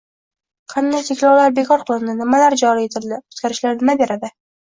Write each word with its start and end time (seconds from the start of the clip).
Qanday 0.73 1.03
cheklovlar 1.09 1.53
bekor 1.59 1.83
qilindi, 1.89 2.15
nimalar 2.21 2.57
joriy 2.63 2.89
etildi, 2.89 3.19
o‘zgarishlar 3.35 3.79
nima 3.83 3.95
beradi? 4.01 4.35